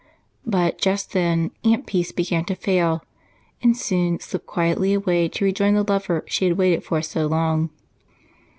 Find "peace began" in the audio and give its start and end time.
1.85-2.43